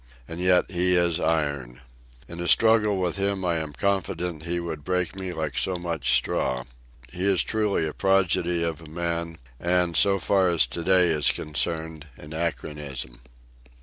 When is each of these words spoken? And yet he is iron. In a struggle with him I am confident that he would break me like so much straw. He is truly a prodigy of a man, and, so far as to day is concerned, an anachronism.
And 0.27 0.39
yet 0.39 0.71
he 0.71 0.95
is 0.95 1.19
iron. 1.19 1.79
In 2.27 2.39
a 2.39 2.47
struggle 2.47 2.97
with 2.97 3.17
him 3.17 3.45
I 3.45 3.57
am 3.57 3.71
confident 3.71 4.39
that 4.39 4.49
he 4.49 4.59
would 4.59 4.83
break 4.83 5.15
me 5.15 5.31
like 5.31 5.55
so 5.59 5.75
much 5.75 6.13
straw. 6.15 6.63
He 7.13 7.27
is 7.27 7.43
truly 7.43 7.85
a 7.85 7.93
prodigy 7.93 8.63
of 8.63 8.81
a 8.81 8.87
man, 8.89 9.37
and, 9.59 9.95
so 9.95 10.17
far 10.17 10.49
as 10.49 10.65
to 10.65 10.83
day 10.83 11.09
is 11.09 11.29
concerned, 11.29 12.07
an 12.17 12.33
anachronism. 12.33 13.19